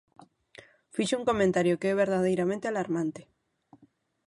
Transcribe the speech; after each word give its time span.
Fixo 0.95 1.15
un 1.19 1.27
comentario 1.29 1.79
que 1.81 1.87
é 1.93 1.99
verdadeiramente 2.03 2.65
alarmante. 2.67 3.21